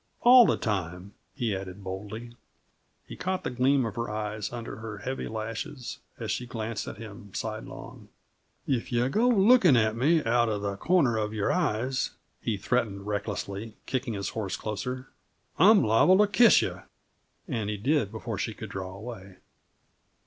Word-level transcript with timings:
All 0.23 0.47
the 0.47 0.57
time," 0.57 1.13
he 1.35 1.55
added 1.55 1.83
boldly. 1.83 2.35
He 3.05 3.15
caught 3.15 3.43
the 3.43 3.51
gleam 3.51 3.85
of 3.85 3.93
her 3.97 4.09
eyes 4.09 4.51
under 4.51 4.77
her 4.77 4.97
heavy 4.97 5.27
lashes, 5.27 5.99
as 6.19 6.31
she 6.31 6.47
glanced 6.47 6.87
at 6.87 6.97
him 6.97 7.31
sidelong. 7.35 8.09
"If 8.65 8.91
you 8.91 9.07
go 9.09 9.27
looking 9.27 9.77
at 9.77 9.95
me 9.95 10.23
out 10.23 10.49
of 10.49 10.63
the 10.63 10.75
corner 10.75 11.17
of 11.17 11.35
your 11.35 11.51
eyes," 11.51 12.15
he 12.41 12.57
threatened 12.57 13.05
recklessly, 13.05 13.75
kicking 13.85 14.15
his 14.15 14.29
horse 14.29 14.57
closer, 14.57 15.09
"I'm 15.59 15.83
liable 15.83 16.17
to 16.17 16.25
kiss 16.25 16.63
you!" 16.63 16.81
And 17.47 17.69
he 17.69 17.77
did, 17.77 18.11
before 18.11 18.39
she 18.39 18.55
could 18.55 18.69
draw 18.71 18.95
away. 18.95 19.35